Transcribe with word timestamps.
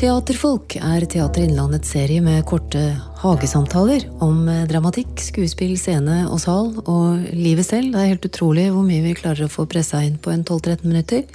Teaterfolk 0.00 0.78
er 0.80 1.04
Teater 1.04 1.42
Innlandets 1.44 1.90
serie 1.92 2.22
med 2.24 2.46
korte 2.48 2.80
hagesamtaler 3.20 4.06
om 4.24 4.46
eh, 4.48 4.62
dramatikk, 4.70 5.20
skuespill, 5.20 5.74
scene 5.76 6.22
og 6.24 6.40
sal 6.40 6.70
og 6.88 7.26
livet 7.36 7.68
selv. 7.68 7.90
Det 7.92 8.00
er 8.00 8.08
helt 8.14 8.24
utrolig 8.24 8.70
hvor 8.72 8.86
mye 8.86 9.02
vi 9.04 9.12
klarer 9.18 9.44
å 9.44 9.52
få 9.52 9.66
pressa 9.68 10.00
inn 10.06 10.16
på 10.16 10.32
en 10.32 10.40
12-13 10.40 10.88
minutter. 10.88 11.28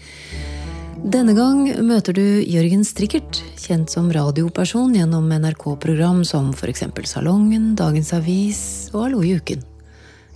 Denne 0.98 1.38
gang 1.38 1.62
møter 1.86 2.18
du 2.18 2.24
Jørgen 2.42 2.82
Strikkert, 2.90 3.44
kjent 3.62 3.94
som 3.94 4.10
radioperson 4.10 4.98
gjennom 4.98 5.30
NRK-program 5.30 6.26
som 6.26 6.50
f.eks. 6.58 6.88
Salongen, 7.06 7.76
Dagens 7.78 8.16
Avis 8.18 8.66
og 8.96 9.04
Hallo 9.04 9.22
i 9.22 9.38
uken. 9.38 9.75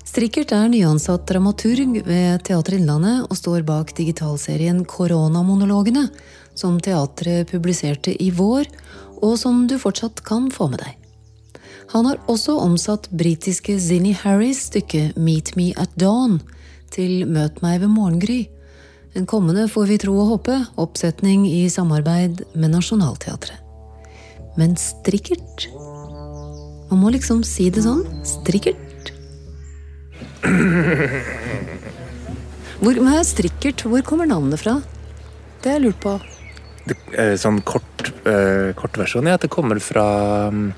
Strikkert 0.09 0.49
er 0.55 0.72
nyansatt 0.72 1.27
dramaturg 1.30 1.99
ved 2.08 2.41
Teater 2.48 2.80
Innlandet 2.80 3.27
og 3.27 3.38
står 3.38 3.62
bak 3.68 3.91
digitalserien 3.94 4.80
Koronamonologene, 4.90 6.08
som 6.58 6.80
teatret 6.82 7.52
publiserte 7.52 8.16
i 8.18 8.32
vår, 8.34 8.66
og 9.22 9.35
som 9.38 9.68
du 9.70 9.76
fortsatt 9.77 10.23
kan 10.26 10.48
få 10.49 10.72
med 10.72 10.82
deg. 10.82 10.95
Han 11.94 12.09
har 12.09 12.18
også 12.32 12.58
omsatt 12.58 13.05
britiske 13.13 13.77
Zinni 13.77 14.15
Harris' 14.18 14.65
stykke 14.71 15.12
Meet 15.13 15.54
Me 15.60 15.70
at 15.77 15.93
Dawn 15.93 16.40
til 16.90 17.27
Møt 17.30 17.62
meg 17.62 17.84
ved 17.85 17.93
morgengry. 17.93 18.41
En 19.13 19.30
kommende, 19.30 19.70
får 19.70 19.93
vi 19.93 20.02
tro 20.02 20.18
og 20.24 20.34
håpe, 20.34 20.57
oppsetning 20.82 21.46
i 21.46 21.68
samarbeid 21.70 22.48
med 22.55 22.74
Nationaltheatret. 22.74 23.62
Men 24.57 24.74
strikkert? 24.74 25.70
Man 26.90 27.04
må 27.04 27.13
liksom 27.13 27.46
si 27.46 27.70
det 27.70 27.85
sånn. 27.85 28.07
Strikkert. 28.26 28.88
Hvor, 32.79 32.95
men 33.04 33.26
strikkert, 33.27 33.84
hvor 33.84 34.04
kommer 34.07 34.29
navnet 34.29 34.62
fra? 34.62 34.77
Det 35.59 35.68
har 35.71 35.79
jeg 35.79 35.90
lurt 35.90 35.99
på. 36.04 36.13
Det, 36.87 36.96
eh, 37.12 37.34
sånn 37.37 37.59
kort, 37.68 38.12
eh, 38.23 38.71
kortversjon 38.79 39.27
er 39.27 39.35
at 39.35 39.43
det 39.43 39.51
kommer 39.51 39.81
fra 39.84 40.05
mm, 40.54 40.70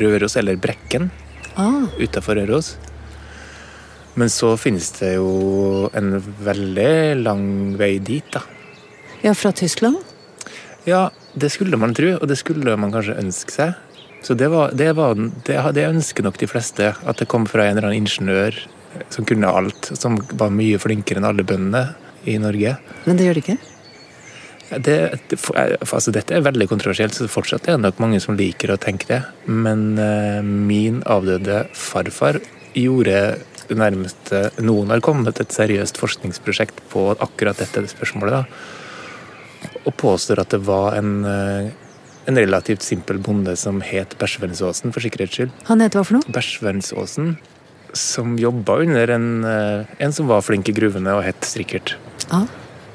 Røros, 0.00 0.36
eller 0.40 0.56
Brekken, 0.58 1.10
Ah, 1.54 1.86
utafor 2.02 2.34
Røros. 2.34 2.72
Men 4.18 4.30
så 4.30 4.56
finnes 4.58 4.88
det 4.98 5.12
jo 5.16 5.88
en 5.94 6.16
veldig 6.18 7.22
lang 7.22 7.44
vei 7.78 7.98
dit, 8.02 8.26
da. 8.34 8.42
ja, 9.22 9.34
fra 9.34 9.52
Tyskland? 9.52 10.02
Ja, 10.86 11.10
det 11.34 11.50
skulle 11.54 11.78
man 11.78 11.94
tro, 11.94 12.18
og 12.18 12.26
det 12.28 12.38
skulle 12.38 12.74
man 12.76 12.92
kanskje 12.94 13.18
ønske 13.22 13.54
seg. 13.54 13.74
Så 14.24 14.34
det, 14.40 14.48
var, 14.48 14.72
det, 14.72 14.92
var, 14.96 15.18
det, 15.44 15.58
det 15.76 15.84
ønsker 15.90 16.24
nok 16.24 16.40
de 16.40 16.48
fleste, 16.48 16.94
at 16.96 17.20
det 17.20 17.28
kom 17.28 17.44
fra 17.50 17.66
en 17.66 17.76
eller 17.76 17.90
annen 17.90 18.06
ingeniør 18.06 18.56
som 19.12 19.26
kunne 19.28 19.50
alt, 19.50 19.90
som 19.98 20.16
var 20.38 20.54
mye 20.54 20.80
flinkere 20.80 21.20
enn 21.20 21.28
alle 21.28 21.44
bøndene 21.46 21.90
i 22.30 22.38
Norge. 22.40 22.76
Men 23.04 23.18
det 23.18 23.28
gjør 23.28 23.38
det 23.38 23.44
ikke? 23.44 23.58
Det, 24.74 24.96
det, 25.28 25.38
eh, 25.54 25.74
altså, 25.84 26.12
dette 26.14 26.34
er 26.34 26.44
veldig 26.44 26.68
kontroversielt, 26.70 27.14
så 27.16 27.28
fortsatt 27.30 27.68
er 27.68 27.76
det 27.76 27.84
nok 27.84 28.00
mange 28.02 28.20
som 28.22 28.38
liker 28.38 28.72
å 28.72 28.80
tenke 28.80 29.10
det. 29.10 29.20
Men 29.44 29.98
eh, 30.00 30.40
min 30.40 31.02
avdøde 31.04 31.66
farfar 31.76 32.40
gjorde 32.74 33.20
det 33.68 33.76
nærmeste 33.80 34.48
Noen 34.64 34.90
har 34.92 35.04
kommet 35.04 35.38
et 35.40 35.52
seriøst 35.54 36.00
forskningsprosjekt 36.00 36.82
på 36.92 37.10
akkurat 37.14 37.60
dette 37.60 37.84
spørsmålet. 37.92 38.40
da, 38.40 39.76
Og 39.84 39.94
påstår 40.00 40.42
at 40.42 40.56
det 40.56 40.64
var 40.64 40.96
en, 40.98 41.14
eh, 41.24 41.72
en 42.26 42.38
relativt 42.38 42.82
simpel 42.82 43.18
bonde 43.18 43.56
som 43.56 43.80
het 43.84 44.16
Bersvensåsen, 44.20 44.92
for 44.94 45.04
sikkerhets 45.04 45.36
skyld. 45.36 45.52
Han 45.68 45.84
het 45.84 45.96
hva 45.96 46.04
for 46.06 46.18
noe? 46.18 46.34
Bersvensåsen, 46.34 47.36
som 47.94 48.38
jobba 48.40 48.80
under 48.82 49.10
en, 49.10 49.44
eh, 49.44 49.84
en 49.98 50.12
som 50.12 50.26
var 50.26 50.42
flink 50.42 50.68
i 50.68 50.72
gruvene 50.72 51.14
og 51.14 51.24
het 51.24 51.40
Strikkert. 51.40 51.96
Ah. 52.30 52.46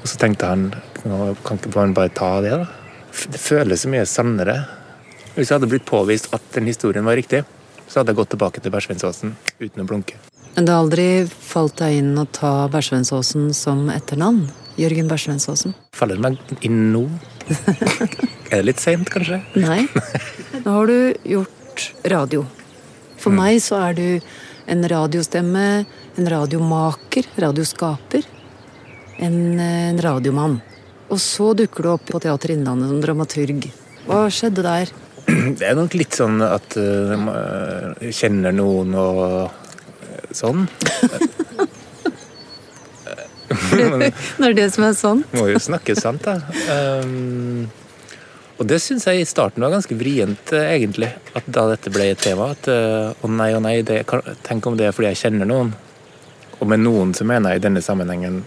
Og 0.01 0.07
så 0.07 0.17
tenkte 0.17 0.47
han 0.47 0.73
"Nå 1.05 1.35
kan 1.43 1.57
ikke 1.57 1.75
man 1.75 1.93
bare 1.93 2.09
ta 2.09 2.41
det, 2.41 2.51
da? 2.51 2.67
Det 3.31 3.39
føles 3.39 3.81
så 3.81 3.89
mye 3.89 4.05
sannere. 4.05 4.67
Hvis 5.35 5.49
jeg 5.49 5.59
hadde 5.59 5.69
blitt 5.69 5.85
påvist 5.85 6.33
at 6.33 6.41
den 6.53 6.65
historien 6.65 7.05
var 7.05 7.15
riktig, 7.15 7.45
så 7.87 7.99
hadde 7.99 8.07
jeg 8.13 8.15
gått 8.17 8.29
tilbake 8.29 8.61
til 8.61 8.71
Bersvennsåsen 8.71 9.35
uten 9.59 9.83
å 9.83 9.87
blunke. 9.87 10.15
Men 10.55 10.65
det 10.65 10.73
har 10.73 10.83
aldri 10.83 11.27
falt 11.27 11.77
deg 11.77 11.99
inn 11.99 12.15
å 12.15 12.27
ta 12.31 12.67
Bersvennsåsen 12.67 13.53
som 13.55 13.89
etternavn? 13.89 14.49
Jørgen 14.79 15.09
Bersvensåsen? 15.11 15.75
Faller 15.95 16.19
meg 16.21 16.39
inn 16.65 16.89
nå? 16.93 17.05
er 18.51 18.59
det 18.59 18.65
litt 18.67 18.83
seint, 18.83 19.09
kanskje? 19.11 19.41
Nei. 19.65 19.83
Nå 20.63 20.77
har 20.77 20.89
du 20.89 20.97
gjort 21.27 21.89
radio. 22.11 22.45
For 23.19 23.35
meg 23.35 23.59
så 23.63 23.81
er 23.89 23.97
du 23.97 24.07
en 24.69 24.85
radiostemme, 24.87 25.65
en 26.19 26.31
radiomaker, 26.31 27.27
radioskaper. 27.41 28.27
En, 29.19 29.59
en 29.59 29.99
radiomann. 29.99 30.59
Og 31.09 31.19
så 31.19 31.51
dukker 31.57 31.85
du 31.85 31.91
opp 31.95 32.05
på 32.07 32.21
Teater 32.23 32.53
Innlandet 32.53 32.91
som 32.91 33.01
dramaturg. 33.03 33.65
Hva 34.05 34.27
skjedde 34.33 34.63
der? 34.65 34.93
Det 35.59 35.65
er 35.65 35.75
nok 35.77 35.97
litt 35.97 36.15
sånn 36.17 36.39
at 36.45 36.77
uh, 36.77 37.97
kjenner 38.13 38.55
noen 38.55 38.95
og 38.97 39.23
eh, 39.25 40.31
sånn. 40.37 40.67
Men 43.75 44.07
Det 44.09 44.47
er 44.49 44.57
det 44.57 44.69
som 44.73 44.87
er 44.87 44.95
sant. 44.97 45.35
må 45.37 45.49
jo 45.51 45.61
snakke 45.61 45.95
sant, 45.97 46.25
da. 46.25 46.39
Um, 47.03 47.67
og 48.59 48.67
det 48.67 48.81
syns 48.83 49.05
jeg 49.07 49.21
i 49.21 49.27
starten 49.27 49.63
var 49.63 49.71
ganske 49.71 49.95
vrient, 49.95 50.51
eh, 50.51 50.73
egentlig. 50.75 51.13
At 51.37 51.45
da 51.47 51.69
dette 51.69 51.91
ble 51.95 52.09
et 52.11 52.19
tema. 52.19 52.49
At 52.51 52.67
eh, 52.67 53.13
å 53.15 53.31
nei, 53.31 53.53
å 53.55 53.61
nei, 53.63 53.77
det, 53.87 54.01
tenk 54.43 54.67
om 54.67 54.75
det 54.79 54.89
er 54.89 54.95
fordi 54.95 55.13
jeg 55.13 55.21
kjenner 55.21 55.47
noen. 55.47 55.71
Og 56.59 56.67
med 56.67 56.83
noen 56.83 57.13
så 57.15 57.23
mener 57.27 57.55
jeg 57.55 57.61
i 57.61 57.63
denne 57.63 57.79
sammenhengen 57.79 58.41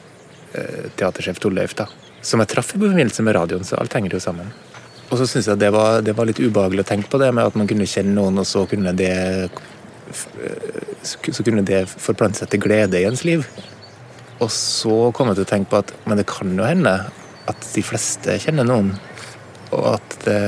uh, 0.53 0.83
teatersjef 1.01 1.39
Torleif, 1.41 1.73
da. 1.79 1.87
Som 2.21 2.43
jeg 2.45 2.51
traff 2.53 2.75
i 2.75 2.81
forbindelse 2.83 3.25
med 3.25 3.39
radioen, 3.39 3.65
så 3.65 3.79
alt 3.81 3.97
henger 3.97 4.19
jo 4.19 4.21
sammen. 4.21 4.51
Og 5.09 5.17
så 5.17 5.25
syns 5.31 5.49
jeg 5.49 5.61
det 5.63 5.71
var, 5.73 6.03
det 6.05 6.13
var 6.19 6.29
litt 6.29 6.43
ubehagelig 6.43 6.85
å 6.85 6.91
tenke 6.91 7.09
på 7.09 7.21
det 7.23 7.31
med 7.33 7.49
at 7.49 7.57
man 7.57 7.71
kunne 7.71 7.89
kjenne 7.89 8.13
noen, 8.19 8.43
og 8.43 8.49
så 8.49 8.67
kunne 8.69 8.93
det 8.97 9.15
så 10.13 11.45
kunne 11.45 11.65
det 11.65 11.87
forplante 11.89 12.43
seg 12.43 12.53
til 12.53 12.61
glede 12.67 13.01
i 13.01 13.07
ens 13.09 13.25
liv. 13.25 13.47
Og 14.43 14.51
så 14.51 15.11
kom 15.15 15.31
jeg 15.31 15.39
til 15.39 15.47
å 15.47 15.51
tenke 15.53 15.71
på 15.71 15.83
at 15.85 15.93
men 16.09 16.19
det 16.19 16.27
kan 16.31 16.51
jo 16.57 16.67
hende 16.67 16.97
at 17.51 17.69
de 17.75 17.85
fleste 17.85 18.39
kjenner 18.43 18.67
noen. 18.67 18.91
Og 19.73 19.95
at 19.95 20.17
det 20.27 20.41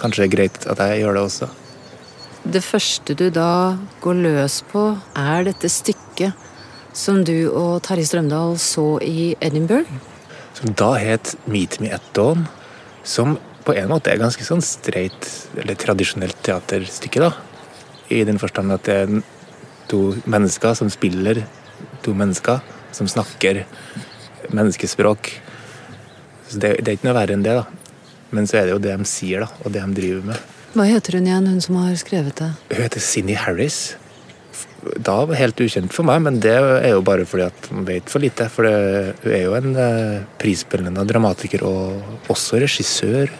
kanskje 0.00 0.26
er 0.26 0.32
greit 0.32 0.62
at 0.70 0.80
jeg 0.82 1.02
gjør 1.02 1.18
det 1.18 1.24
også. 1.26 1.50
Det 2.40 2.62
første 2.64 3.14
du 3.18 3.26
da 3.34 3.76
går 4.00 4.22
løs 4.24 4.60
på, 4.70 4.84
er 5.18 5.44
dette 5.50 5.68
stykket 5.68 6.48
som 6.96 7.20
du 7.26 7.50
og 7.50 7.82
Terje 7.86 8.08
Strømdal 8.08 8.56
så 8.58 8.86
i 9.04 9.34
Edinburgh. 9.44 9.90
Som 10.56 10.72
da 10.78 10.94
het 10.98 11.34
Meet 11.50 11.78
Me 11.82 11.92
at 11.94 12.06
Dawn. 12.16 12.46
Som 13.04 13.36
på 13.66 13.74
en 13.76 13.90
måte 13.90 14.10
er 14.12 14.20
ganske 14.20 14.44
sånn 14.46 14.62
streit, 14.64 15.28
eller 15.58 15.76
tradisjonelt 15.78 16.38
teaterstykke, 16.46 17.28
da. 17.28 17.34
I 18.10 18.24
den 18.26 18.40
forstand 18.40 18.72
at 18.74 18.88
det 18.88 18.96
er 19.04 19.20
to 19.90 20.00
mennesker 20.30 20.74
som 20.78 20.90
spiller 20.90 21.42
to 22.04 22.14
mennesker 22.16 22.62
som 22.96 23.08
snakker 23.08 23.64
menneskespråk. 24.50 25.30
Så 26.50 26.58
det, 26.58 26.76
det 26.82 26.88
er 26.88 26.98
ikke 26.98 27.08
noe 27.10 27.18
verre 27.18 27.36
enn 27.36 27.44
det, 27.46 27.56
da. 27.60 27.66
Men 28.34 28.46
så 28.46 28.60
er 28.60 28.68
det 28.68 28.74
jo 28.76 28.82
det 28.82 28.94
de 28.98 29.08
sier, 29.08 29.44
da, 29.44 29.50
og 29.64 29.74
det 29.74 29.82
de 29.82 29.96
driver 30.00 30.28
med. 30.32 30.46
Hva 30.74 30.86
heter 30.86 31.18
hun 31.18 31.26
igjen, 31.26 31.48
hun 31.50 31.62
som 31.64 31.80
har 31.80 31.96
skrevet 31.98 32.38
det? 32.38 32.52
Hun 32.70 32.84
heter 32.84 33.02
Cindy 33.02 33.34
Harris. 33.38 33.80
Da 35.02 35.16
var 35.28 35.36
helt 35.36 35.60
ukjent 35.60 35.92
for 35.92 36.06
meg, 36.08 36.22
men 36.24 36.38
det 36.42 36.54
er 36.56 36.92
jo 36.94 37.02
bare 37.04 37.26
fordi 37.28 37.48
at 37.48 37.70
man 37.74 37.86
vet 37.88 38.10
for 38.10 38.22
lite. 38.22 38.46
For 38.52 38.66
det, 38.66 39.16
hun 39.24 39.34
er 39.34 39.44
jo 39.44 39.56
en 39.58 39.74
eh, 39.76 40.22
prisbelønna 40.40 41.04
dramatiker 41.08 41.66
og 41.68 42.30
også 42.32 42.62
regissør. 42.62 43.34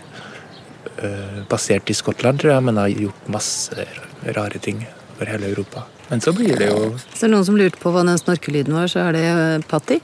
eh, 1.00 1.42
basert 1.48 1.90
i 1.90 1.96
Skottland, 1.96 2.42
tror 2.42 2.52
jeg, 2.54 2.66
men 2.66 2.80
har 2.82 2.88
gjort 2.92 3.28
masse 3.32 3.86
rare 4.36 4.60
ting 4.60 4.82
over 5.20 5.30
hele 5.30 5.46
Europa. 5.52 5.84
Men 6.08 6.20
så 6.20 6.32
blir 6.32 6.56
det 6.56 6.70
jo 6.70 6.96
Så 7.14 7.28
noen 7.28 7.44
som 7.44 7.56
lurte 7.58 7.78
på 7.78 7.92
hva 7.92 8.02
den 8.06 8.18
snorkelyden 8.18 8.74
var, 8.74 8.88
så 8.88 9.04
er 9.08 9.12
det 9.18 9.68
Patti. 9.68 10.00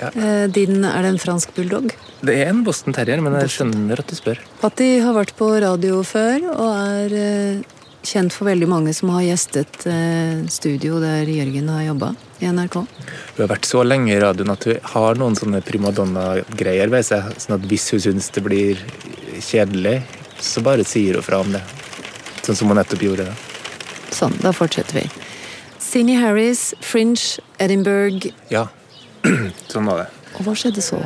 Ja. 0.00 0.08
Eh, 0.14 0.46
Din, 0.50 0.84
er 0.84 1.02
det 1.02 1.12
en 1.12 1.18
fransk 1.18 1.54
bulldog? 1.54 1.92
Det 2.22 2.38
er 2.38 2.50
en 2.52 2.62
Boston 2.64 2.94
Terrier, 2.94 3.20
men 3.22 3.34
jeg 3.40 3.50
skjønner 3.56 3.98
at 3.98 4.08
du 4.08 4.16
spør. 4.18 4.40
Patti 4.62 4.96
har 5.02 5.14
vært 5.16 5.34
på 5.38 5.50
radio 5.62 6.02
før, 6.06 6.46
og 6.54 6.70
er 6.78 7.16
eh, 7.18 7.60
kjent 8.06 8.34
for 8.34 8.50
veldig 8.50 8.68
mange 8.70 8.94
som 8.94 9.12
har 9.14 9.26
gjestet 9.26 9.86
eh, 9.90 10.42
studio 10.50 11.00
der 11.02 11.28
Jørgen 11.28 11.70
har 11.74 11.84
jobba, 11.90 12.14
i 12.42 12.50
NRK. 12.50 12.80
Hun 12.82 13.44
har 13.44 13.52
vært 13.54 13.68
så 13.68 13.84
lenge 13.86 14.14
i 14.14 14.22
radioen 14.22 14.54
at 14.54 14.66
hun 14.70 14.90
har 14.94 15.20
noen 15.20 15.38
sånne 15.38 15.62
primadonna-greier 15.66 16.90
ved 16.90 17.06
seg. 17.06 17.30
Sånn 17.42 17.58
at 17.58 17.70
hvis 17.70 17.90
hun 17.94 18.02
syns 18.08 18.30
det 18.34 18.46
blir 18.46 18.82
kjedelig, 19.42 20.00
så 20.42 20.62
bare 20.62 20.86
sier 20.86 21.18
hun 21.18 21.26
fra 21.26 21.42
om 21.42 21.54
det. 21.54 21.62
Sånn 22.42 22.58
som 22.58 22.70
hun 22.70 22.78
nettopp 22.78 23.02
gjorde. 23.06 23.30
det. 23.30 23.51
Sånn, 24.12 24.34
da 24.42 24.52
fortsetter 24.54 25.00
vi. 25.00 25.06
Sinni 25.82 26.14
Harris, 26.20 26.72
Fringe, 26.84 27.42
Edinburgh. 27.58 28.30
Ja, 28.52 28.68
sånn 29.72 29.88
var 29.88 30.04
det. 30.04 30.10
Og 30.38 30.46
hva 30.46 30.54
skjedde 30.56 30.84
så? 30.84 31.00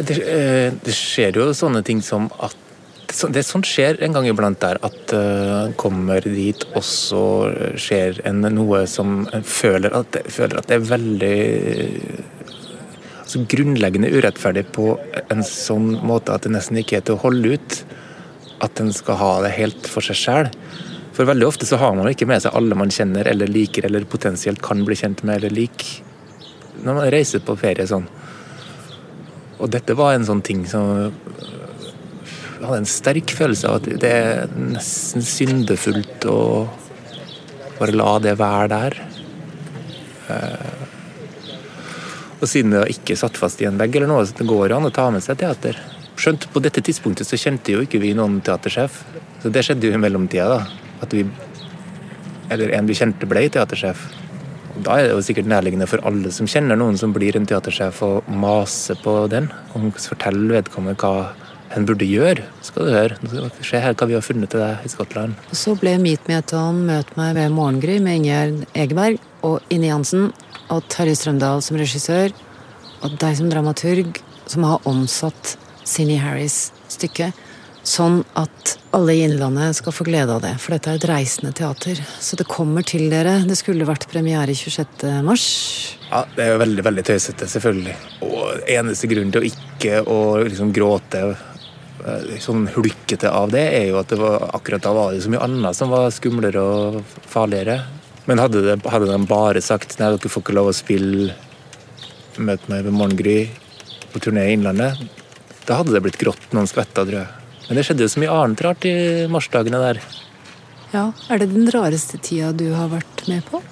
Det, 0.00 0.18
eh, 0.18 0.68
det 0.84 0.94
skjer 0.96 1.38
jo 1.38 1.50
sånne 1.54 1.84
ting 1.86 2.02
som 2.02 2.30
at 2.42 2.60
Det 3.30 3.44
som 3.46 3.62
skjer 3.62 4.00
en 4.02 4.14
gang 4.16 4.24
iblant 4.26 4.58
der 4.58 4.78
at 4.82 5.12
uh, 5.14 5.68
kommer 5.78 6.24
dit, 6.24 6.64
og 6.74 6.82
så 6.82 7.20
skjer 7.78 8.16
en, 8.26 8.40
noe 8.56 8.80
som 8.90 9.28
føler 9.46 9.94
at, 9.94 10.18
føler 10.34 10.58
at 10.58 10.66
det 10.66 10.78
er 10.80 10.88
veldig 10.88 11.36
altså 13.20 13.44
grunnleggende 13.52 14.10
urettferdig 14.10 14.64
på 14.74 14.96
en 15.30 15.44
sånn 15.46 15.92
måte 16.02 16.34
at 16.34 16.48
det 16.48 16.56
nesten 16.56 16.80
ikke 16.80 16.98
er 16.98 17.06
til 17.06 17.14
å 17.14 17.22
holde 17.28 17.54
ut. 17.54 17.78
At 18.64 18.82
en 18.82 18.90
skal 18.96 19.20
ha 19.20 19.30
det 19.44 19.54
helt 19.60 19.86
for 19.90 20.02
seg 20.02 20.18
sjæl. 20.18 20.50
For 21.14 21.28
veldig 21.28 21.46
ofte 21.46 21.66
så 21.68 21.78
har 21.78 21.94
man 21.94 22.10
ikke 22.10 22.26
med 22.26 22.42
seg 22.42 22.56
alle 22.58 22.76
man 22.78 22.92
kjenner 22.92 23.28
eller 23.30 23.50
liker 23.50 23.86
eller 23.86 24.06
potensielt 24.10 24.62
kan 24.64 24.82
bli 24.86 24.96
kjent 24.98 25.22
med 25.22 25.38
eller 25.38 25.54
lik 25.54 25.86
når 26.84 26.96
man 26.98 27.10
reiser 27.14 27.42
på 27.44 27.54
ferie 27.56 27.86
sånn. 27.88 28.06
Og 29.62 29.70
dette 29.72 29.94
var 29.96 30.16
en 30.16 30.26
sånn 30.26 30.42
ting 30.44 30.64
som 30.68 31.14
jeg 32.64 32.66
hadde 32.66 32.80
en 32.82 32.88
sterk 32.88 33.32
følelse 33.36 33.70
av 33.70 33.78
at 33.78 34.00
det 34.02 34.10
er 34.10 34.52
nesten 34.58 35.24
syndefullt 35.24 36.26
å 36.30 36.38
bare 37.78 37.94
la 37.94 38.12
det 38.24 38.34
være 38.40 38.68
der. 38.72 38.98
Eh, 40.32 40.84
og 42.40 42.46
siden 42.50 42.74
det 42.74 42.86
ikke 42.94 43.16
satt 43.18 43.38
fast 43.40 43.60
i 43.62 43.68
en 43.68 43.78
vegg, 43.80 43.96
eller 43.96 44.10
noe, 44.10 44.24
så 44.26 44.36
det 44.38 44.48
går 44.48 44.74
an 44.76 44.88
å 44.88 44.94
ta 44.94 45.10
med 45.12 45.24
seg 45.24 45.38
teater. 45.40 45.78
Skjønt 46.20 46.48
på 46.52 46.62
dette 46.64 46.82
tidspunktet 46.84 47.28
så 47.28 47.38
kjente 47.40 47.74
jo 47.74 47.84
ikke 47.84 48.00
vi 48.02 48.14
noen 48.16 48.40
teatersjef. 48.44 49.02
Så 49.42 49.52
det 49.52 49.64
skjedde 49.66 49.90
jo 49.90 49.96
i 49.96 50.00
mellomtida, 50.00 50.48
da. 50.56 50.83
At 51.04 51.14
vi 51.14 51.26
Eller 52.52 52.74
en 52.76 52.88
vi 52.88 52.96
kjente 52.96 53.28
ble 53.28 53.46
teatersjef. 53.48 54.02
Og 54.74 54.82
da 54.84 54.98
er 54.98 55.06
det 55.06 55.14
jo 55.14 55.22
sikkert 55.24 55.48
nærliggende 55.48 55.86
for 55.88 56.02
alle 56.04 56.32
som 56.34 56.48
kjenner 56.50 56.76
noen 56.76 56.98
som 57.00 57.12
blir 57.14 57.36
en 57.38 57.46
teatersjef, 57.48 58.02
å 58.02 58.22
mase 58.28 58.96
på 59.00 59.14
den. 59.32 59.46
Og 59.72 59.94
fortelle 60.02 60.50
vedkommende 60.58 60.98
hva 61.00 61.30
en 61.74 61.86
burde 61.88 62.06
gjøre. 62.06 62.44
Skal 62.62 62.88
du 62.88 62.92
høre. 62.94 63.18
Se 63.64 63.80
her 63.80 63.96
hva 63.96 64.08
vi 64.10 64.16
har 64.18 64.24
funnet 64.24 64.52
til 64.52 64.62
deg 64.62 64.84
i 64.84 64.92
Skottland. 64.92 65.38
Så 65.56 65.76
ble 65.80 65.96
Meet 66.02 66.28
Me 66.28 66.38
at 66.42 66.52
Dawn 66.52 66.84
møt 66.88 67.14
meg 67.18 67.34
ved 67.38 67.54
morgengry 67.54 67.96
med 68.02 68.20
Ingjerd 68.20 68.66
Egeberg 68.74 69.22
og 69.46 69.64
Inni 69.74 69.90
Jansen 69.90 70.30
og 70.72 70.84
Terje 70.92 71.16
Strømdal 71.18 71.64
som 71.64 71.80
regissør 71.80 72.34
og 73.04 73.18
deg 73.20 73.36
som 73.36 73.50
dramaturg, 73.52 74.20
som 74.48 74.64
har 74.68 74.86
omsatt 74.88 75.56
Sinnie 75.84 76.20
Harris' 76.22 76.70
stykke 76.92 77.32
sånn 77.84 78.22
at 78.38 78.78
alle 78.94 79.14
i 79.14 79.22
Innlandet 79.24 79.76
skal 79.76 79.94
få 79.94 80.04
glede 80.06 80.34
av 80.34 80.42
det. 80.44 80.52
For 80.62 80.74
dette 80.74 80.92
er 80.92 81.00
et 81.00 81.06
reisende 81.10 81.50
teater. 81.56 81.98
Så 82.22 82.38
det 82.38 82.46
kommer 82.50 82.86
til 82.86 83.08
dere. 83.12 83.40
Det 83.48 83.56
skulle 83.58 83.88
vært 83.88 84.06
premiere 84.10 84.54
26. 84.54 85.02
mars. 85.26 85.46
Ja, 86.10 86.22
det 86.36 86.44
er 86.44 86.52
jo 86.54 86.60
veldig 86.62 86.84
veldig 86.86 87.04
tøysete, 87.08 87.48
selvfølgelig. 87.50 87.96
Og 88.28 88.70
eneste 88.70 89.10
grunn 89.10 89.34
til 89.34 89.42
å 89.42 89.50
ikke 89.50 90.04
å 90.06 90.20
liksom 90.46 90.70
gråte 90.76 91.24
eh, 91.32 92.30
sånn 92.44 92.68
hulkete 92.76 93.32
av 93.34 93.50
det, 93.54 93.64
er 93.80 93.88
jo 93.90 93.98
at 94.02 94.14
det 94.14 94.20
var, 94.22 94.48
akkurat 94.54 94.86
da 94.86 94.94
var 94.94 95.12
det 95.14 95.24
så 95.24 95.34
mye 95.34 95.42
annet 95.48 95.78
som 95.80 95.90
var 95.94 96.08
skumlere 96.14 96.62
og 96.62 97.00
farligere. 97.26 97.80
Men 98.30 98.40
hadde, 98.40 98.62
det, 98.64 98.78
hadde 98.88 99.10
de 99.10 99.20
bare 99.28 99.64
sagt 99.64 99.98
nei, 99.98 100.14
dere 100.14 100.32
får 100.32 100.46
ikke 100.46 100.56
lov 100.56 100.70
å 100.70 100.76
spille 100.76 101.34
Møt 102.34 102.64
meg 102.66 102.80
ved 102.82 102.90
morgengry 102.90 103.36
på 104.10 104.18
turné 104.18 104.48
i 104.48 104.54
Innlandet, 104.56 104.98
da 105.68 105.76
hadde 105.78 105.94
det 105.94 106.00
blitt 106.02 106.18
grått 106.18 106.48
noen 106.50 106.66
skvetter, 106.66 107.06
tror 107.06 107.20
jeg. 107.20 107.43
Men 107.68 107.78
det 107.78 107.86
skjedde 107.86 108.04
jo 108.04 108.12
så 108.12 108.20
mye 108.22 108.34
annet 108.34 108.62
rart 108.64 108.86
i 108.88 108.94
marsdagene 109.32 109.80
der. 109.80 110.00
Ja, 110.94 111.10
Er 111.28 111.40
det 111.42 111.50
den 111.50 111.70
rareste 111.74 112.20
tida 112.22 112.52
du 112.52 112.68
har 112.76 112.90
vært 112.92 113.24
med 113.26 113.44
på? 113.48 113.62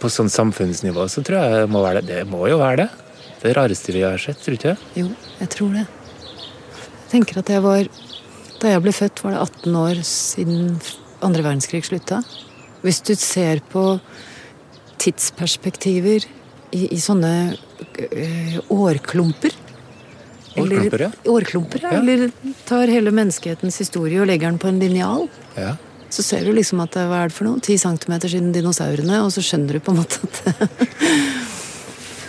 På 0.00 0.10
sånn 0.10 0.30
samfunnsnivå 0.32 1.06
så 1.08 1.22
tror 1.24 1.38
jeg 1.38 1.60
det 1.62 1.70
må 1.70 1.84
være 1.84 2.02
det. 2.02 2.22
Det 2.24 2.30
må 2.30 2.48
jo 2.50 2.58
være 2.58 2.84
det. 2.84 2.88
Det 3.44 3.52
rareste 3.54 3.92
vi 3.92 4.02
har 4.02 4.18
sett, 4.18 4.40
tror 4.42 4.56
du 4.56 4.58
ikke? 4.58 4.76
Jo, 4.98 5.10
jeg 5.38 5.50
tror 5.52 5.76
det. 5.76 5.84
Jeg 5.84 7.10
tenker 7.12 7.38
at 7.42 7.52
jeg 7.52 7.62
var 7.62 7.88
Da 8.62 8.70
jeg 8.70 8.80
ble 8.80 8.92
født, 8.96 9.20
var 9.20 9.34
det 9.34 9.40
18 9.44 9.74
år 9.76 9.98
siden 10.08 10.60
andre 11.24 11.42
verdenskrig 11.44 11.82
slutta. 11.84 12.22
Hvis 12.80 13.02
du 13.04 13.12
ser 13.18 13.60
på 13.72 13.98
tidsperspektiver 15.02 16.24
i, 16.72 16.86
i 16.88 17.00
sånne 17.02 17.32
øh, 17.52 18.56
årklumper 18.72 19.52
Årklumper, 20.60 21.00
ja. 21.06 21.10
Årklumper, 21.30 21.82
ja. 21.82 21.92
Ja. 21.94 22.00
Eller 22.00 22.30
tar 22.68 22.90
hele 22.92 23.12
menneskehetens 23.14 23.80
historie 23.82 24.20
og 24.22 24.28
legger 24.30 24.50
den 24.52 24.60
på 24.62 24.70
en 24.70 24.78
linjal. 24.82 25.26
Ja. 25.58 25.74
Så 26.14 26.22
ser 26.22 26.44
du 26.46 26.52
liksom 26.54 26.82
at 26.84 26.94
det 26.94 27.08
hva 27.10 27.24
er 27.24 27.32
det 27.32 27.34
for 27.34 27.48
noe? 27.48 27.62
Ti 27.64 27.74
centimeter 27.80 28.30
siden 28.30 28.52
dinosaurene, 28.54 29.18
og 29.24 29.32
så 29.34 29.42
skjønner 29.42 29.78
du 29.78 29.82
på 29.82 29.94
en 29.94 30.02
måte 30.02 30.22
at 30.22 30.42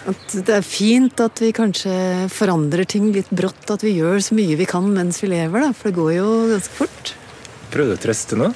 At 0.05 0.35
det 0.45 0.53
er 0.53 0.65
fint 0.65 1.17
at 1.23 1.39
vi 1.41 1.47
kanskje 1.55 1.93
forandrer 2.29 2.85
ting 2.85 3.07
litt 3.13 3.29
brått. 3.33 3.71
At 3.73 3.81
vi 3.81 3.95
gjør 3.97 4.19
så 4.21 4.37
mye 4.37 4.57
vi 4.59 4.67
kan 4.69 4.85
mens 4.93 5.17
vi 5.23 5.31
lever, 5.31 5.65
da. 5.65 5.71
For 5.73 5.89
det 5.89 5.97
går 5.97 6.11
jo 6.19 6.27
ganske 6.51 6.77
fort. 6.77 7.13
Prøvde 7.73 7.97
å 7.97 8.01
trøste 8.03 8.37
nå? 8.37 8.51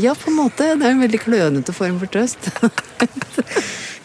Ja, 0.00 0.14
på 0.16 0.32
en 0.32 0.38
måte. 0.38 0.70
Det 0.80 0.88
er 0.88 0.94
en 0.94 1.04
veldig 1.04 1.20
klønete 1.26 1.76
form 1.76 2.00
for 2.00 2.12
trøst. 2.12 2.48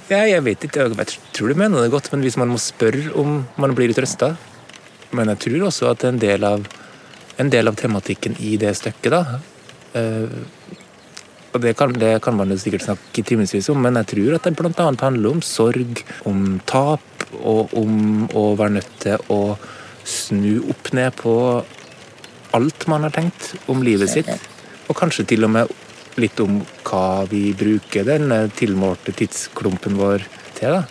Ja, 0.10 0.24
jeg 0.26 0.42
vet 0.42 0.64
ikke. 0.66 0.88
Jeg 0.90 1.20
tror 1.38 1.52
du 1.52 1.60
mener 1.60 1.84
det 1.84 1.92
godt, 1.94 2.08
men 2.10 2.24
hvis 2.26 2.38
man 2.40 2.50
må 2.50 2.58
spørre 2.58 3.12
om 3.22 3.44
man 3.62 3.76
blir 3.78 3.92
trøsta 3.94 4.32
Men 5.16 5.32
jeg 5.34 5.42
tror 5.46 5.68
også 5.70 5.90
at 5.92 6.06
en 6.08 6.20
del 6.22 6.46
av, 6.46 6.66
en 7.42 7.52
del 7.52 7.72
av 7.72 7.78
tematikken 7.80 8.38
i 8.46 8.56
det 8.62 8.76
stykket, 8.78 9.16
da 9.16 9.22
uh, 9.96 10.76
Og 11.50 11.62
det 11.64 11.74
kan, 11.80 11.94
det 11.98 12.12
kan 12.22 12.36
man 12.38 12.52
jo 12.54 12.60
sikkert 12.62 12.86
snakke 12.86 13.24
timevis 13.26 13.72
om, 13.74 13.82
men 13.82 13.98
jeg 13.98 14.12
tror 14.12 14.36
at 14.38 14.46
det 14.46 14.70
annet 14.70 15.02
handler 15.02 15.32
om 15.34 15.42
sorg, 15.42 16.04
om 16.30 16.60
tap, 16.70 17.02
og 17.42 17.74
om 17.78 18.28
å 18.38 18.54
være 18.58 18.76
nødt 18.78 18.94
til 19.02 19.32
å 19.34 19.58
snu 20.06 20.62
opp 20.70 20.92
ned 20.94 21.14
på 21.18 21.34
alt 22.58 22.86
man 22.90 23.06
har 23.06 23.14
tenkt 23.14 23.54
om 23.70 23.84
livet 23.86 24.10
sitt. 24.14 24.30
Og 24.90 24.98
kanskje 24.98 25.26
til 25.30 25.46
og 25.46 25.54
med 25.54 25.74
litt 26.20 26.40
om 26.44 26.62
hva 26.88 27.26
vi 27.30 27.50
bruker 27.58 28.08
den 28.08 28.32
eh, 28.34 28.50
tilmålte 28.58 29.14
tidsklumpen 29.16 29.98
vår 30.00 30.26
til. 30.58 30.80
da. 30.80 30.84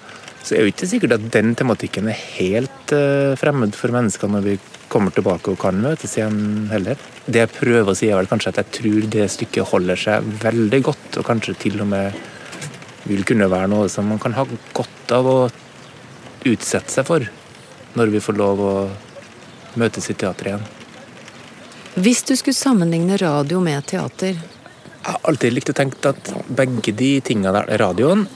Så 0.42 0.54
er 0.56 0.64
jo 0.64 0.72
ikke 0.72 0.88
sikkert 0.90 1.18
at 1.18 1.26
den 1.34 1.54
tematikken 1.58 2.08
er 2.10 2.18
helt 2.38 2.77
eh, 2.96 3.36
fremmed 3.38 3.76
for 3.76 3.94
mennesker 3.94 4.30
når 4.30 4.44
vi 4.44 4.56
kommer 4.88 5.12
tilbake 5.14 5.52
og 5.52 5.60
kan 5.60 5.78
møtes 5.82 6.16
igjen 6.16 6.68
heller. 6.72 6.98
Det 7.26 7.42
jeg 7.42 7.52
prøver 7.52 7.92
å 7.92 7.96
si, 7.96 8.08
er 8.08 8.18
vel 8.20 8.30
kanskje 8.30 8.54
at 8.54 8.60
jeg 8.62 8.74
tror 8.78 9.08
det 9.12 9.28
stykket 9.34 9.72
holder 9.72 10.00
seg 10.00 10.28
veldig 10.44 10.80
godt, 10.86 11.20
og 11.20 11.26
kanskje 11.28 11.56
til 11.66 11.82
og 11.84 11.90
med 11.92 12.16
vil 13.08 13.24
kunne 13.28 13.48
være 13.50 13.70
noe 13.72 13.88
som 13.92 14.08
man 14.08 14.20
kan 14.20 14.34
ha 14.36 14.44
godt 14.76 15.12
av 15.16 15.28
å 15.28 15.38
utsette 16.48 16.92
seg 16.92 17.06
for 17.08 17.24
når 17.98 18.12
vi 18.12 18.22
får 18.22 18.36
lov 18.38 18.60
å 18.62 18.74
møtes 19.80 20.10
i 20.10 20.16
teatret 20.18 20.52
igjen. 20.52 20.66
Hvis 21.98 22.22
du 22.28 22.34
skulle 22.38 22.56
sammenligne 22.56 23.18
radio 23.20 23.60
med 23.64 23.86
teater, 23.86 24.36
Jeg 24.98 25.14
har 25.14 25.30
alltid 25.30 25.52
likt 25.54 25.70
å 25.70 25.74
tenke 25.78 26.10
at 26.10 26.28
begge 26.52 26.92
de 26.92 27.20
tingene 27.24 27.52
der, 27.54 27.78
radioen 27.80 28.26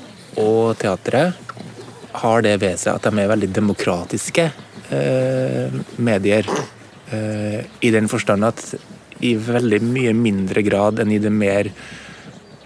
og 0.41 0.79
teatret, 0.81 1.37
har 2.13 2.45
det 2.45 2.57
ved 2.63 2.81
seg 2.81 2.97
at 2.97 3.07
de 3.09 3.23
er 3.23 3.31
veldig 3.31 3.49
demokratiske 3.57 4.47
eh, 4.93 5.77
medier. 5.97 6.49
Eh, 7.13 7.61
I 7.81 7.93
den 7.95 8.09
forstand 8.13 8.45
at 8.49 8.65
i 9.23 9.35
veldig 9.39 9.81
mye 9.87 10.13
mindre 10.19 10.65
grad 10.67 11.01
enn 11.03 11.13
i 11.15 11.21
det 11.23 11.33
mer 11.33 11.71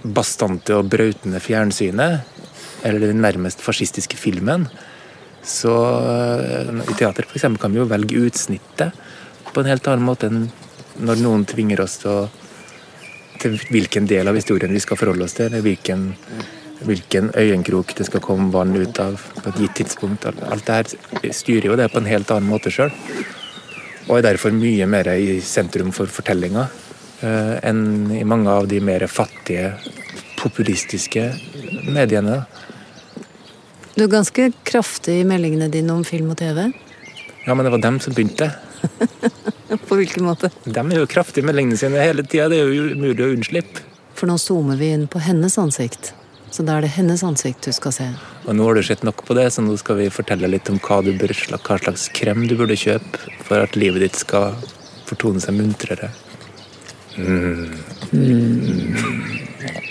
bastante 0.06 0.76
og 0.76 0.90
brautende 0.90 1.40
fjernsynet, 1.42 2.36
eller 2.86 3.10
den 3.10 3.22
nærmest 3.24 3.62
fascistiske 3.64 4.18
filmen, 4.18 4.68
så 5.46 5.74
eh, 6.02 6.72
i 6.90 6.96
teater 6.98 7.26
eksempel, 7.28 7.60
kan 7.62 7.74
vi 7.74 7.82
jo 7.82 7.90
velge 7.90 8.24
utsnittet 8.26 8.96
på 9.52 9.62
en 9.62 9.70
helt 9.70 9.86
annen 9.88 10.06
måte 10.06 10.30
enn 10.30 10.48
når 10.96 11.20
noen 11.20 11.44
tvinger 11.48 11.82
oss 11.84 11.98
til, 12.00 12.24
å, 12.24 13.34
til 13.42 13.58
hvilken 13.68 14.08
del 14.08 14.28
av 14.30 14.38
historien 14.38 14.72
vi 14.72 14.80
skal 14.82 14.98
forholde 14.98 15.26
oss 15.26 15.36
til, 15.36 15.50
eller 15.50 15.64
hvilken, 15.64 16.08
hvilken 16.84 17.30
øyenkrok 17.36 17.94
det 17.96 18.06
skal 18.08 18.22
komme 18.24 18.50
vann 18.52 18.74
ut 18.76 18.98
av 19.00 19.20
på 19.40 19.48
et 19.50 19.60
gitt 19.62 19.76
tidspunkt. 19.80 20.26
Alt 20.26 20.66
det 20.66 20.76
her 20.76 21.32
styrer 21.34 21.70
jo 21.70 21.78
det 21.78 21.88
på 21.92 22.02
en 22.02 22.10
helt 22.10 22.30
annen 22.34 22.50
måte 22.50 22.72
sjøl. 22.72 22.92
Og 24.06 24.18
er 24.18 24.28
derfor 24.28 24.54
mye 24.54 24.86
mer 24.86 25.08
i 25.16 25.38
sentrum 25.42 25.90
for 25.94 26.10
fortellinga 26.12 26.66
eh, 27.26 27.54
enn 27.66 28.12
i 28.14 28.22
mange 28.28 28.52
av 28.52 28.68
de 28.70 28.78
mer 28.84 29.06
fattige, 29.10 29.72
populistiske 30.36 31.24
mediene. 31.90 32.44
du 33.96 34.04
er 34.04 34.12
ganske 34.12 34.50
kraftig 34.68 35.22
i 35.22 35.24
meldingene 35.26 35.70
dine 35.72 35.94
om 35.94 36.04
film 36.04 36.30
og 36.30 36.38
TV. 36.38 36.68
Ja, 37.46 37.54
men 37.54 37.64
det 37.64 37.72
var 37.72 37.82
dem 37.82 37.98
som 38.00 38.14
begynte. 38.14 38.50
På 39.88 39.96
hvilken 39.98 40.24
måte? 40.24 40.50
De 40.64 40.78
er 40.78 41.00
jo 41.00 41.08
kraftige 41.10 41.42
i 41.42 41.46
meldingene 41.46 41.78
sine 41.80 42.02
hele 42.02 42.22
tida. 42.22 42.48
Det 42.52 42.60
er 42.60 42.70
jo 42.70 42.92
umulig 42.92 43.24
å 43.24 43.32
unnslippe. 43.34 43.82
For 44.16 44.30
nå 44.30 44.38
zoomer 44.40 44.78
vi 44.80 44.92
inn 44.94 45.08
på 45.10 45.20
hennes 45.20 45.58
ansikt. 45.60 46.14
Så 46.50 46.62
da 46.64 46.76
er 46.76 46.86
det 46.86 46.94
hennes 46.94 47.22
ansikt 47.26 47.66
du 47.66 47.72
skal 47.74 47.92
se. 47.94 48.06
Og 48.46 48.54
nå 48.56 48.66
har 48.68 48.78
du 48.78 48.82
sett 48.86 49.02
nok 49.06 49.24
på 49.26 49.34
det, 49.36 49.48
så 49.52 49.64
nå 49.64 49.74
skal 49.80 49.98
vi 50.00 50.12
fortelle 50.14 50.48
litt 50.50 50.70
om 50.70 50.78
hva, 50.82 51.00
du 51.04 51.12
bør, 51.18 51.34
hva 51.56 51.78
slags 51.82 52.08
krem 52.14 52.46
du 52.48 52.54
burde 52.58 52.78
kjøpe 52.78 53.18
for 53.44 53.64
at 53.64 53.76
livet 53.78 54.06
ditt 54.06 54.20
skal 54.22 54.54
fortone 55.06 55.42
seg 55.42 55.58
muntrere. 55.58 56.10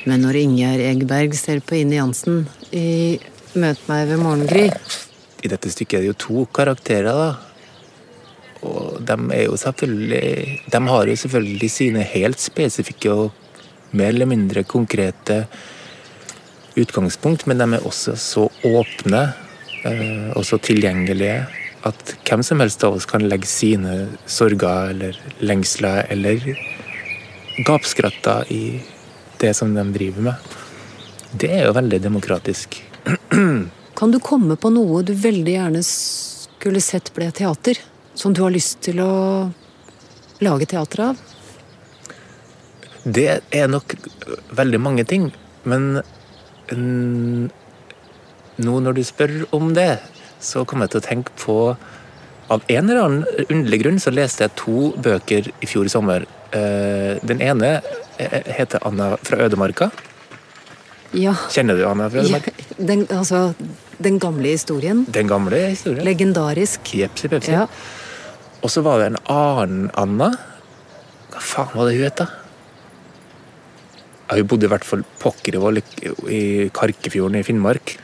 Men 0.06 0.22
når 0.22 0.38
Ingjerd 0.44 0.84
Egberg 0.86 1.34
ser 1.38 1.60
på 1.66 1.80
Ine 1.80 1.98
Jansen 1.98 2.44
i 2.70 3.18
Møt 3.56 3.80
meg 3.88 4.10
ved 4.10 4.20
morgengry 4.20 4.66
I 4.68 5.50
dette 5.50 5.72
stykket 5.72 5.98
er 5.98 6.04
det 6.04 6.10
jo 6.12 6.18
to 6.22 6.44
karakterer, 6.54 7.16
da. 7.16 7.30
Og 8.68 9.00
de 9.06 9.16
er 9.34 9.46
jo 9.48 9.56
selvfølgelig 9.58 10.60
De 10.74 10.82
har 10.92 11.10
jo 11.10 11.16
selvfølgelig 11.24 11.70
sine 11.72 12.04
helt 12.12 12.42
spesifikke 12.44 13.14
og 13.14 13.32
mer 13.96 14.12
eller 14.12 14.30
mindre 14.30 14.66
konkrete 14.68 15.46
utgangspunkt, 16.76 17.46
men 17.46 17.62
de 17.62 17.68
er 17.78 17.86
også 17.88 18.16
så 18.20 18.48
åpne 18.68 19.22
eh, 19.86 20.32
og 20.36 20.44
så 20.48 20.60
tilgjengelige 20.62 21.46
at 21.86 22.16
hvem 22.26 22.42
som 22.44 22.62
helst 22.64 22.84
av 22.84 22.98
oss 22.98 23.06
kan 23.10 23.28
legge 23.30 23.48
sine 23.50 24.08
sorger 24.26 24.92
eller 24.94 25.20
lengsler 25.46 26.08
eller 26.10 26.42
gapskratter 27.66 28.52
i 28.52 28.80
det 29.40 29.54
som 29.54 29.74
de 29.76 29.84
driver 29.94 30.32
med. 30.32 30.56
Det 31.32 31.52
er 31.52 31.68
jo 31.68 31.76
veldig 31.76 32.00
demokratisk. 32.02 32.80
Kan 34.00 34.12
du 34.12 34.20
komme 34.20 34.58
på 34.60 34.72
noe 34.74 35.04
du 35.06 35.14
veldig 35.14 35.54
gjerne 35.54 35.84
skulle 35.86 36.82
sett 36.84 37.14
ble 37.16 37.30
teater? 37.36 37.80
Som 38.16 38.34
du 38.34 38.42
har 38.44 38.54
lyst 38.56 38.82
til 38.88 39.00
å 39.04 39.14
lage 40.44 40.68
teater 40.72 41.10
av? 41.12 41.22
Det 43.04 43.28
er 43.54 43.68
nok 43.70 43.94
veldig 44.58 44.80
mange 44.82 45.06
ting, 45.06 45.30
men 45.64 46.00
nå 46.74 47.50
når 48.82 48.96
du 48.98 49.04
spør 49.06 49.34
om 49.56 49.74
det, 49.76 50.00
så 50.40 50.64
kommer 50.66 50.86
jeg 50.86 50.96
til 50.96 51.02
å 51.04 51.08
tenke 51.10 51.36
på 51.42 51.58
Av 52.54 52.62
en 52.70 52.90
eller 52.90 53.02
annen 53.02 53.46
underlig 53.50 53.80
grunn 53.82 53.96
så 53.98 54.12
leste 54.14 54.44
jeg 54.46 54.52
to 54.60 54.92
bøker 55.02 55.48
i 55.50 55.66
fjor 55.66 55.88
i 55.88 55.90
sommer. 55.90 56.28
Eh, 56.54 57.18
Den 57.26 57.40
ene 57.42 57.82
eh, 58.22 58.36
heter 58.54 58.84
Anna 58.86 59.16
fra 59.18 59.40
ødemarka. 59.48 59.88
Ja. 61.18 61.34
Kjenner 61.50 61.74
du 61.80 61.88
Anna 61.90 62.06
fra 62.14 62.22
ja 62.22 62.28
ødemarka? 62.28 62.52
den, 62.78 63.08
altså, 63.10 63.56
den 63.98 64.20
gamle 64.22 64.54
historien. 64.54 65.08
Den 65.10 65.26
gamle 65.28 65.58
historien. 65.72 66.06
Legendarisk. 66.06 66.94
Jepsi 66.94 67.32
pepsi. 67.34 67.56
Ja. 67.58 67.66
Og 68.62 68.70
så 68.70 68.86
var 68.86 69.02
det 69.02 69.08
en 69.16 69.20
annen 69.26 69.90
Anna. 69.98 70.30
Hva 71.34 71.42
faen 71.42 71.74
var 71.74 71.90
det 71.90 71.98
hun 71.98 72.06
het, 72.06 72.22
da? 72.22 72.30
Hun 74.32 74.50
bodde 74.50 74.66
i 74.66 74.72
hvert 74.72 74.88
fall 74.88 75.06
pokker 75.22 75.58
i 75.60 75.84
i 76.34 76.44
Karkefjorden 76.74 77.40
i 77.40 77.46
Finnmark. 77.46 77.98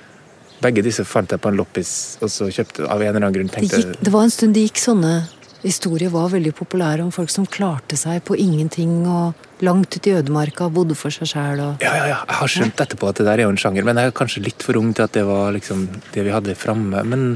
Begge 0.62 0.84
disse 0.86 1.04
fant 1.08 1.32
jeg 1.32 1.42
på 1.42 1.50
en 1.50 1.58
loppis, 1.58 2.18
og 2.22 2.30
så 2.30 2.50
kjøpte 2.54 2.86
av 2.86 3.02
en 3.02 3.10
eller 3.10 3.24
annen 3.24 3.38
grunn 3.38 3.50
Det, 3.50 3.80
gikk, 3.82 3.96
det 4.06 4.12
var 4.14 4.28
en 4.28 4.34
stund 4.34 4.54
det 4.54 4.68
gikk 4.68 4.82
sånne 4.82 5.14
historier 5.62 6.10
var 6.14 6.32
veldig 6.34 6.54
populære 6.58 7.04
om 7.06 7.12
folk 7.14 7.30
som 7.30 7.46
klarte 7.46 7.98
seg 8.00 8.24
på 8.26 8.38
ingenting 8.38 9.04
og 9.10 9.66
langt 9.66 9.94
ute 9.94 10.10
i 10.10 10.16
ødemarka 10.18 10.68
og 10.68 10.78
bodde 10.78 10.98
for 10.98 11.14
seg 11.14 11.30
sjæl 11.30 11.62
og 11.62 11.84
Ja, 11.86 11.94
ja, 11.98 12.06
ja, 12.10 12.20
jeg 12.26 12.38
har 12.40 12.54
skjønt 12.54 12.82
etterpå 12.86 13.10
at 13.10 13.22
det 13.22 13.28
der 13.30 13.42
er 13.42 13.46
jo 13.46 13.54
en 13.54 13.62
sjanger, 13.62 13.86
men 13.86 14.00
jeg 14.02 14.10
er 14.10 14.18
kanskje 14.18 14.46
litt 14.46 14.66
for 14.66 14.80
ung 14.82 14.94
til 14.98 15.06
at 15.06 15.14
det 15.18 15.26
var 15.30 15.54
liksom 15.58 15.86
det 16.14 16.26
vi 16.26 16.34
hadde 16.34 16.58
framme. 16.58 17.04
Men, 17.06 17.28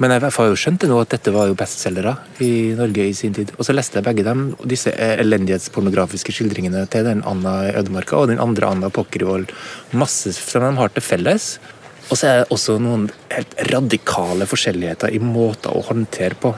men 0.00 0.14
jeg 0.14 0.32
har 0.32 0.46
jo 0.48 0.56
skjønt 0.56 0.80
det 0.80 0.88
nå 0.88 0.96
at 1.02 1.10
dette 1.12 1.32
var 1.34 1.50
jo 1.50 1.56
bestselgere 1.60 2.14
i 2.40 2.72
Norge 2.78 3.04
i 3.04 3.16
sin 3.16 3.34
tid. 3.36 3.50
Og 3.58 3.66
så 3.68 3.74
leste 3.74 3.98
jeg 3.98 4.06
begge 4.06 4.24
dem, 4.24 4.46
disse 4.64 4.94
elendighetspornografiske 4.96 6.32
skildringene 6.32 6.86
til 6.88 7.04
den 7.04 7.20
Anna 7.28 7.58
i 7.66 7.74
ødemarka 7.76 8.16
og 8.16 8.30
den 8.30 8.40
andre 8.40 8.70
Anna 8.72 8.88
Pokkervold. 8.96 9.52
Masse 9.92 10.32
som 10.38 10.64
de 10.64 10.70
har 10.78 10.94
til 10.94 11.04
felles. 11.04 11.50
Og 12.08 12.16
så 12.16 12.30
er 12.30 12.40
det 12.40 12.48
også 12.56 12.78
noen 12.80 13.10
helt 13.28 13.52
radikale 13.68 14.48
forskjelligheter 14.48 15.12
i 15.12 15.20
måter 15.20 15.76
å 15.76 15.84
håndtere 15.90 16.38
på. 16.40 16.54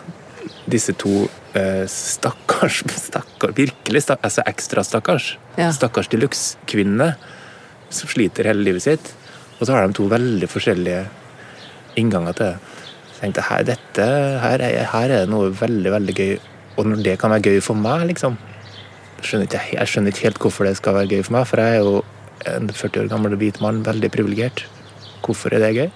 Disse 0.70 0.94
to 0.94 1.24
eh, 1.58 1.82
stakkars, 1.90 2.84
stakkars 3.08 3.56
Virkelig 3.58 4.04
stakkars, 4.06 4.28
altså 4.28 4.44
ekstra 4.52 4.84
stakkars. 4.86 5.32
Ja. 5.58 5.72
Stakkars 5.74 6.12
de 6.14 6.22
luxe-kvinnene 6.22 7.16
som 7.90 8.08
sliter 8.14 8.46
hele 8.52 8.62
livet 8.70 8.86
sitt. 8.86 9.10
Og 9.58 9.66
så 9.66 9.74
har 9.74 9.90
de 9.90 9.98
to 9.98 10.06
veldig 10.14 10.46
forskjellige 10.50 11.02
innganger 11.98 12.38
til 12.38 12.52
det. 12.52 12.78
Tenkte 13.22 13.44
her, 13.46 13.62
dette, 13.66 14.06
her, 14.42 14.62
er, 14.66 14.80
her 14.90 15.04
er 15.14 15.22
det 15.22 15.30
noe 15.30 15.52
veldig, 15.54 15.92
veldig 15.94 16.14
gøy. 16.18 16.32
Og 16.80 16.88
når 16.88 17.02
det 17.06 17.18
kan 17.22 17.30
være 17.30 17.44
gøy 17.52 17.60
for 17.62 17.78
meg, 17.78 18.08
liksom 18.10 18.34
skjønner 19.22 19.46
ikke, 19.46 19.60
Jeg 19.76 19.86
skjønner 19.90 20.10
ikke 20.10 20.24
helt 20.26 20.40
hvorfor 20.42 20.66
det 20.66 20.76
skal 20.80 20.96
være 20.96 21.10
gøy 21.12 21.22
for 21.22 21.36
meg, 21.36 21.46
for 21.46 21.62
jeg 21.62 21.76
er 21.78 21.84
jo 21.86 22.00
en 22.50 22.70
40 22.74 23.04
år 23.04 23.10
gammel 23.12 23.36
hvit 23.38 23.60
mann, 23.62 23.84
veldig 23.86 24.10
privilegert. 24.10 24.64
Hvorfor 25.22 25.54
er 25.54 25.62
det 25.62 25.74
gøy? 25.76 25.90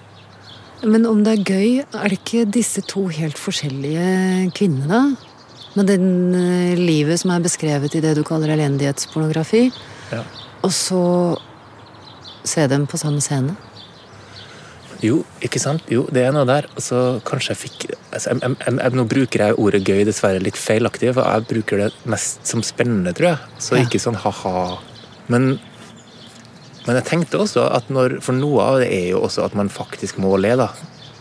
Men 0.87 1.05
om 1.09 1.23
det 1.25 1.33
er 1.33 1.43
gøy, 1.43 1.81
er 1.83 2.07
det 2.13 2.19
ikke 2.21 2.45
disse 2.53 2.83
to 2.87 3.07
helt 3.11 3.35
forskjellige 3.41 4.51
kvinnene? 4.55 5.17
Med 5.75 5.89
den 5.91 6.07
eh, 6.37 6.77
livet 6.79 7.19
som 7.19 7.33
er 7.35 7.43
beskrevet 7.43 7.97
i 7.97 8.01
det 8.01 8.15
du 8.17 8.23
kaller 8.25 8.53
elendighetspornografi, 8.55 9.67
Ja. 10.13 10.23
og 10.63 10.71
så 10.71 11.01
se 12.47 12.63
dem 12.71 12.87
på 12.87 12.97
samme 12.97 13.19
scene? 13.21 13.57
Jo, 15.05 15.19
ikke 15.45 15.59
sant? 15.61 15.85
Jo, 15.93 16.07
det 16.13 16.23
er 16.25 16.33
noe 16.33 16.47
der. 16.49 16.65
Og 16.73 16.81
så 16.81 16.99
kanskje 17.27 17.53
jeg 17.53 17.61
fikk 17.61 17.85
altså, 17.91 18.33
jeg, 18.33 18.41
jeg, 18.41 18.73
jeg, 18.79 18.93
Nå 18.97 19.05
bruker 19.09 19.43
jeg 19.43 19.57
ordet 19.61 19.83
gøy 19.85 20.03
dessverre 20.07 20.41
litt 20.41 20.57
feilaktig, 20.57 21.11
for 21.13 21.27
jeg 21.27 21.47
bruker 21.51 21.83
det 21.83 21.89
mest 22.09 22.47
som 22.49 22.63
spennende, 22.65 23.13
tror 23.17 23.33
jeg. 23.33 23.57
Så 23.61 23.77
ikke 23.81 24.01
sånn 24.01 24.17
ha-ha. 24.23 24.63
Men, 25.29 25.57
men 26.87 26.99
jeg 26.99 27.07
tenkte 27.09 27.41
også 27.43 27.67
at 27.75 27.89
når 27.91 28.21
For 28.23 28.37
noe 28.37 28.63
av 28.63 28.79
det 28.81 28.87
er 28.95 29.09
jo 29.11 29.25
også 29.27 29.43
at 29.45 29.57
man 29.59 29.69
faktisk 29.73 30.21
må 30.23 30.33
le, 30.41 30.55
da. 30.57 30.71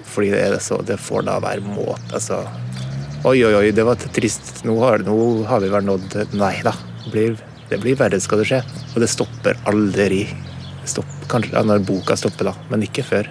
Fordi 0.07 0.33
det, 0.33 0.45
er 0.47 0.63
så, 0.65 0.81
det 0.87 0.97
får 1.03 1.27
da 1.29 1.37
være 1.45 1.65
måte, 1.67 2.09
altså. 2.17 2.45
Oi, 3.27 3.41
oi, 3.43 3.53
oi, 3.59 3.71
det 3.75 3.85
var 3.85 4.01
trist. 4.15 4.63
Nå 4.65 4.77
har, 4.81 5.03
nå 5.05 5.17
har 5.51 5.61
vi 5.61 5.73
vel 5.73 5.85
nådd 5.85 6.37
Nei 6.39 6.55
da. 6.65 6.73
Det 7.05 7.13
blir, 7.13 7.41
det 7.69 7.81
blir 7.83 7.97
verre, 7.99 8.21
skal 8.23 8.41
det 8.41 8.47
skje. 8.49 8.61
Og 8.95 9.03
det 9.03 9.11
stopper 9.13 9.59
aldri. 9.69 10.23
Stopp, 10.87 11.11
kanskje 11.29 11.57
ja, 11.57 11.65
når 11.67 11.83
boka 11.85 12.17
stopper, 12.17 12.53
da, 12.53 12.71
men 12.71 12.87
ikke 12.87 13.05
før. 13.05 13.29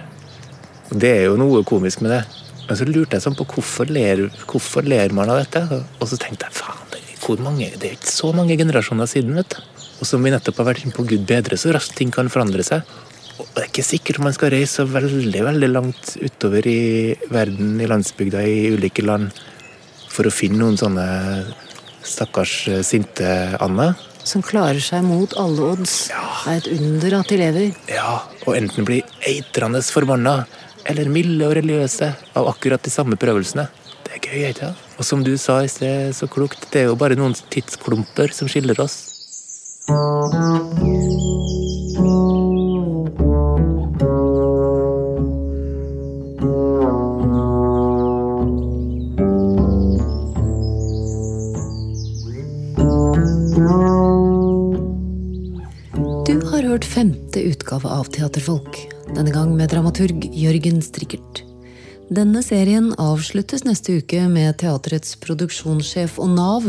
Og 0.90 0.98
Det 1.02 1.12
er 1.12 1.24
jo 1.28 1.38
noe 1.40 1.64
komisk 1.66 2.02
med 2.04 2.14
det. 2.14 2.24
Men 2.66 2.78
så 2.78 2.86
lurte 2.88 3.16
jeg 3.16 3.22
sånn 3.22 3.38
på 3.38 3.46
hvorfor 3.46 3.90
ler, 3.90 4.26
hvorfor 4.50 4.86
ler 4.86 5.14
man 5.14 5.30
av 5.30 5.38
dette? 5.44 5.82
Og 6.00 6.08
så 6.10 6.18
tenkte 6.18 6.48
jeg 6.48 6.58
faen, 6.58 6.82
det 6.90 7.02
er, 7.02 7.42
mange, 7.42 7.70
det 7.78 7.88
er 7.88 7.96
ikke 7.96 8.12
så 8.12 8.32
mange 8.34 8.56
generasjoner 8.58 9.08
siden. 9.10 9.34
vet 9.38 9.54
du. 9.54 9.60
Og 10.00 10.06
som 10.06 10.22
vi 10.22 10.32
nettopp 10.34 10.60
har 10.60 10.70
vært 10.70 10.84
inne 10.84 10.94
på, 10.94 11.06
Gud 11.08 11.26
bedre 11.28 11.58
så 11.58 11.72
raskt 11.74 11.96
ting 11.98 12.10
kan 12.14 12.30
forandre 12.32 12.64
seg. 12.66 12.86
Og 13.36 13.48
det 13.52 13.62
er 13.62 13.68
ikke 13.68 13.84
sikkert 13.84 14.22
man 14.24 14.34
skal 14.36 14.52
reise 14.54 14.80
så 14.80 14.86
veldig 14.88 15.42
veldig 15.44 15.68
langt 15.68 16.16
utover 16.22 16.66
i 16.70 17.14
verden, 17.32 17.76
i 17.80 17.88
landsbygda, 17.88 18.42
i 18.42 18.72
ulike 18.74 19.04
land, 19.04 19.30
for 20.12 20.28
å 20.28 20.32
finne 20.32 20.62
noen 20.62 20.78
sånne 20.80 21.06
stakkars 22.06 22.54
eh, 22.70 22.82
sinte 22.86 23.28
Anne. 23.62 23.90
Som 24.26 24.42
klarer 24.42 24.80
seg 24.82 25.04
mot 25.06 25.34
alle 25.38 25.72
odds. 25.74 25.96
Ja. 26.10 26.22
Det 26.46 26.54
er 26.54 26.62
et 26.62 26.70
under 26.78 27.18
at 27.20 27.30
de 27.30 27.40
lever. 27.40 27.66
Ja, 27.92 28.14
og 28.46 28.56
enten 28.56 28.88
blir 28.88 29.18
eitrende 29.28 29.82
forbanna, 29.84 30.40
eller 30.90 31.10
milde 31.12 31.48
og 31.48 31.56
religiøse 31.58 32.12
av 32.38 32.50
akkurat 32.52 32.82
de 32.82 32.92
samme 32.92 33.18
prøvelsene. 33.20 33.66
Det 34.06 34.16
er 34.16 34.22
gøy, 34.22 34.42
ikke 34.50 34.68
sant? 34.68 34.84
Og 34.96 35.04
som 35.04 35.24
du 35.26 35.34
sa 35.40 35.58
i 35.64 35.70
sted 35.70 36.14
så 36.16 36.28
klokt, 36.30 36.70
det 36.72 36.84
er 36.84 36.88
jo 36.90 36.96
bare 36.98 37.18
noen 37.18 37.34
tidsklumper 37.52 38.32
som 38.32 38.48
skiller 38.48 38.80
oss. 38.80 39.02
Utgave 57.76 57.94
av 57.94 58.04
Teaterfolk, 58.04 58.88
denne 59.14 59.32
gang 59.32 59.56
med 59.56 59.68
dramaturg 59.68 60.30
Jørgen 60.32 60.80
Strikkert. 60.82 61.42
Denne 62.08 62.40
serien 62.42 62.94
avsluttes 62.96 63.64
neste 63.64 63.98
uke 63.98 64.28
med 64.28 64.56
teaterets 64.58 65.16
produksjonssjef 65.20 66.18
og 66.18 66.30
nav, 66.36 66.68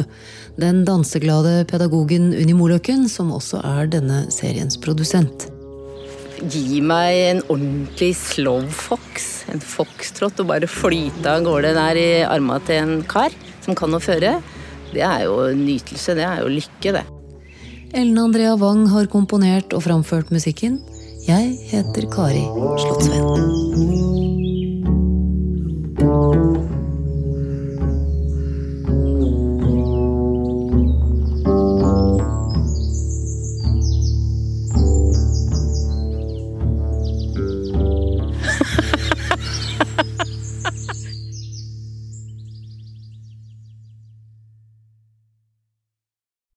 den 0.57 0.83
danseglade 0.83 1.65
pedagogen 1.69 2.33
Unni 2.33 2.53
Moløkken, 2.53 3.07
som 3.07 3.31
også 3.31 3.61
er 3.63 3.87
denne 3.87 4.25
seriens 4.31 4.77
produsent. 4.77 5.47
Gi 6.41 6.81
meg 6.81 7.15
en 7.29 7.41
ordentlig 7.47 8.15
slow 8.17 8.65
fox, 8.67 9.45
en 9.47 9.61
foxtrot, 9.61 10.41
og 10.41 10.49
bare 10.51 10.67
flyte 10.67 11.29
av 11.29 11.45
gårde 11.45 11.75
der 11.77 12.01
i 12.01 12.09
arma 12.25 12.59
til 12.65 12.81
en 12.81 13.05
kar 13.07 13.31
som 13.63 13.77
kan 13.77 13.93
å 13.93 14.01
føre. 14.01 14.41
Det 14.91 15.05
er 15.05 15.27
jo 15.29 15.53
nytelse, 15.55 16.17
det 16.17 16.25
er 16.25 16.43
jo 16.43 16.51
lykke, 16.51 16.97
det. 16.97 17.05
Ellen 17.95 18.17
Andrea 18.19 18.57
Wang 18.59 18.87
har 18.91 19.07
komponert 19.07 19.71
og 19.71 19.85
framført 19.85 20.33
musikken. 20.33 20.81
Jeg 21.27 21.57
heter 21.67 22.07
Kari 22.07 22.45
Slottsveen. 22.79 24.16